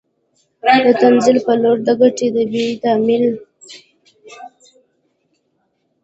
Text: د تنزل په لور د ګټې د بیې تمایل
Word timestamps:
د 0.83 0.85
تنزل 1.01 1.37
په 1.45 1.53
لور 1.61 1.77
د 1.87 1.89
ګټې 2.01 2.27
د 2.35 2.37
بیې 2.51 2.67
تمایل 2.83 3.25